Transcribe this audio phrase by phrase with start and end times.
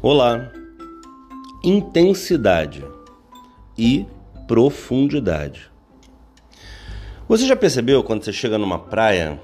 [0.00, 0.52] Olá.
[1.64, 2.86] Intensidade
[3.76, 4.06] e
[4.46, 5.72] profundidade.
[7.28, 9.40] Você já percebeu quando você chega numa praia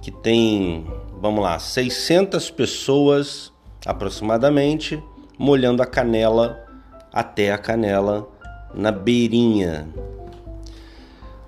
[0.00, 0.86] que tem,
[1.20, 3.52] vamos lá, 600 pessoas
[3.84, 5.02] aproximadamente
[5.36, 6.64] molhando a canela
[7.12, 8.28] até a canela
[8.72, 9.88] na beirinha.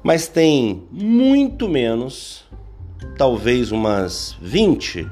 [0.02, 2.44] Mas tem muito menos,
[3.16, 5.08] talvez umas 20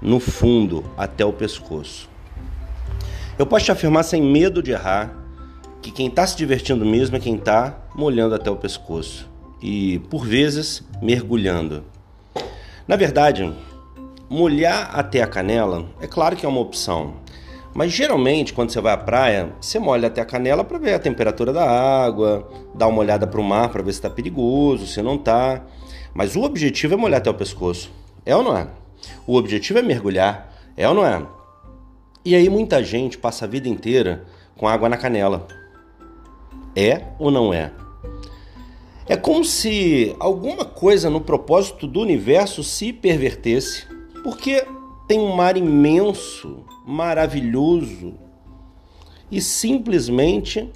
[0.00, 2.08] no fundo até o pescoço.
[3.40, 5.16] Eu posso te afirmar sem medo de errar
[5.80, 9.26] que quem está se divertindo mesmo é quem está molhando até o pescoço
[9.62, 11.82] e, por vezes, mergulhando.
[12.86, 13.50] Na verdade,
[14.28, 17.14] molhar até a canela é claro que é uma opção,
[17.72, 20.98] mas geralmente quando você vai à praia, você molha até a canela para ver a
[20.98, 25.00] temperatura da água, dar uma olhada para o mar para ver se está perigoso, se
[25.00, 25.64] não está.
[26.12, 27.90] Mas o objetivo é molhar até o pescoço.
[28.26, 28.66] É ou não é?
[29.26, 30.52] O objetivo é mergulhar.
[30.76, 31.39] É ou não é?
[32.24, 34.24] E aí muita gente passa a vida inteira
[34.56, 35.48] com água na canela.
[36.76, 37.72] É ou não é?
[39.06, 43.86] É como se alguma coisa no propósito do universo se pervertesse,
[44.22, 44.64] porque
[45.08, 48.14] tem um mar imenso, maravilhoso,
[49.30, 50.70] e simplesmente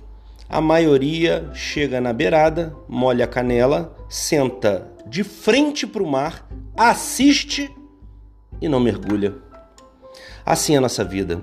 [0.48, 7.70] a maioria chega na beirada, molha a canela, senta de frente para o mar, assiste
[8.60, 9.34] e não mergulha.
[10.44, 11.42] Assim é a nossa vida.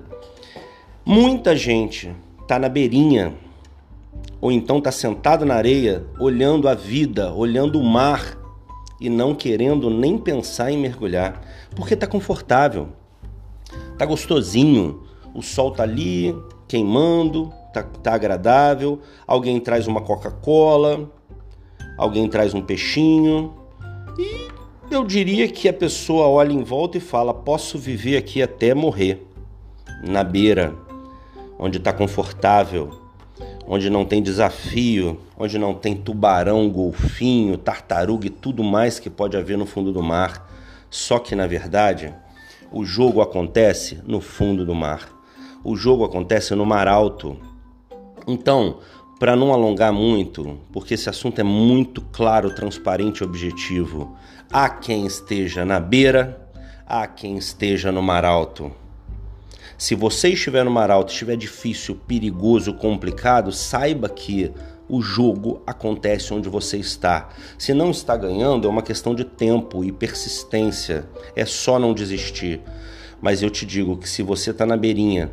[1.05, 3.33] Muita gente está na beirinha,
[4.39, 8.37] ou então está sentado na areia, olhando a vida, olhando o mar
[8.99, 11.41] e não querendo nem pensar em mergulhar,
[11.75, 12.89] porque está confortável,
[13.93, 16.35] está gostosinho, o sol está ali
[16.67, 21.09] queimando, está tá agradável, alguém traz uma Coca-Cola,
[21.97, 23.53] alguém traz um peixinho
[24.19, 24.60] e
[24.91, 29.25] eu diria que a pessoa olha em volta e fala: posso viver aqui até morrer,
[30.03, 30.75] na beira,
[31.57, 32.91] onde está confortável,
[33.65, 39.37] onde não tem desafio, onde não tem tubarão, golfinho, tartaruga e tudo mais que pode
[39.37, 40.49] haver no fundo do mar.
[40.89, 42.13] Só que na verdade,
[42.71, 45.09] o jogo acontece no fundo do mar.
[45.63, 47.37] O jogo acontece no mar alto.
[48.27, 48.79] Então,
[49.21, 54.17] para não alongar muito, porque esse assunto é muito claro, transparente e objetivo,
[54.51, 56.49] há quem esteja na beira,
[56.87, 58.71] há quem esteja no mar alto.
[59.77, 64.51] Se você estiver no mar alto, estiver difícil, perigoso, complicado, saiba que
[64.89, 67.29] o jogo acontece onde você está.
[67.59, 71.07] Se não está ganhando, é uma questão de tempo e persistência.
[71.35, 72.59] É só não desistir.
[73.21, 75.31] Mas eu te digo que se você está na beirinha,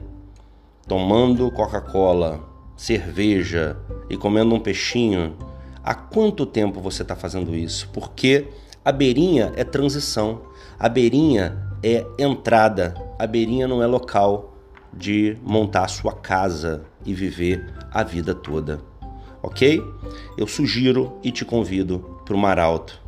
[0.87, 2.48] tomando Coca-Cola,
[2.79, 3.77] cerveja
[4.09, 5.37] e comendo um peixinho,
[5.85, 7.91] há quanto tempo você está fazendo isso?
[7.93, 8.47] Porque
[8.85, 10.43] a beirinha é transição,
[10.79, 14.57] a beirinha é entrada, a beirinha não é local
[14.95, 18.81] de montar a sua casa e viver a vida toda.
[19.43, 19.83] Ok?
[20.37, 23.01] Eu sugiro e te convido para o Mar Alto.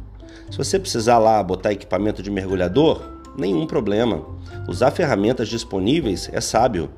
[0.51, 3.03] Se você precisar lá botar equipamento de mergulhador,
[3.39, 4.25] nenhum problema.
[4.69, 6.91] Usar ferramentas disponíveis é sábio.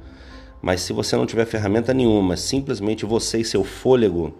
[0.63, 4.33] Mas se você não tiver ferramenta nenhuma, simplesmente você e seu fôlego,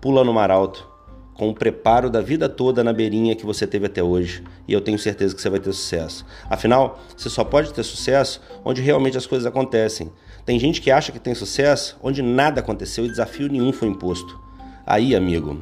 [0.00, 0.86] pula no mar alto,
[1.32, 4.44] com o preparo da vida toda na beirinha que você teve até hoje.
[4.68, 6.26] E eu tenho certeza que você vai ter sucesso.
[6.48, 10.12] Afinal, você só pode ter sucesso onde realmente as coisas acontecem.
[10.44, 14.38] Tem gente que acha que tem sucesso onde nada aconteceu e desafio nenhum foi imposto.
[14.86, 15.60] Aí, amigo,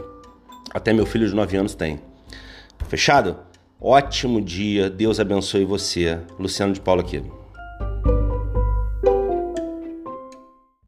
[0.72, 2.00] até meu filho de 9 anos tem.
[2.88, 3.38] Fechado?
[3.80, 6.18] Ótimo dia, Deus abençoe você.
[6.38, 7.22] Luciano de Paula aqui.